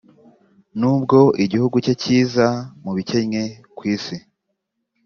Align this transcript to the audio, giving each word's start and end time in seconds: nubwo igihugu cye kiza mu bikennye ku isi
nubwo 0.79 1.19
igihugu 1.43 1.75
cye 1.85 1.93
kiza 2.01 2.47
mu 2.83 2.91
bikennye 2.97 3.43
ku 3.75 3.81
isi 3.95 4.17